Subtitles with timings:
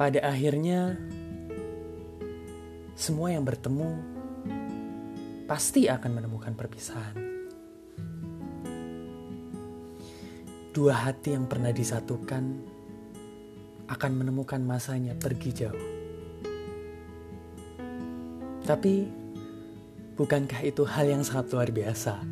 [0.00, 0.96] pada akhirnya
[2.96, 4.00] semua yang bertemu
[5.44, 7.20] pasti akan menemukan perpisahan.
[10.72, 12.44] Dua hati yang pernah disatukan
[13.92, 15.88] akan menemukan masanya pergi jauh.
[18.64, 19.04] Tapi,
[20.16, 22.24] bukankah itu hal yang sangat luar biasa?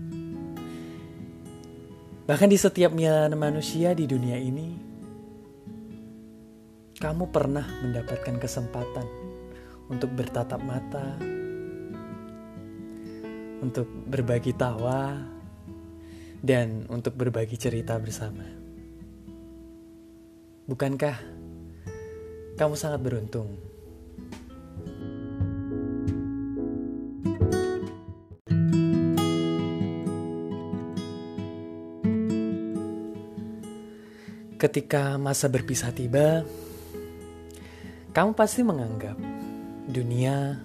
[2.25, 4.88] Bahkan di setiap milan manusia di dunia ini,
[6.99, 9.07] kamu pernah mendapatkan kesempatan
[9.87, 11.15] untuk bertatap mata,
[13.63, 15.15] untuk berbagi tawa,
[16.43, 18.43] dan untuk berbagi cerita bersama.
[20.67, 21.17] Bukankah
[22.59, 23.55] kamu sangat beruntung?
[34.59, 36.43] Ketika masa berpisah tiba,
[38.19, 39.15] kamu pasti menganggap
[39.87, 40.59] dunia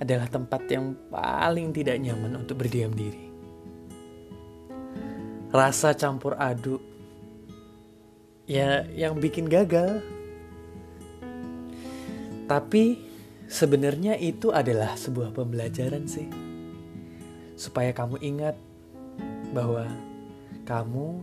[0.00, 3.28] adalah tempat yang paling tidak nyaman untuk berdiam diri.
[5.52, 6.80] Rasa campur aduk
[8.48, 10.00] ya yang bikin gagal.
[12.48, 13.04] Tapi
[13.52, 16.32] sebenarnya itu adalah sebuah pembelajaran sih.
[17.52, 18.56] Supaya kamu ingat
[19.52, 19.84] bahwa
[20.64, 21.20] kamu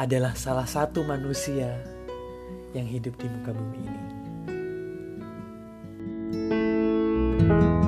[0.00, 1.76] adalah salah satu manusia
[2.72, 4.19] yang hidup di muka bumi ini.
[7.40, 7.79] thank you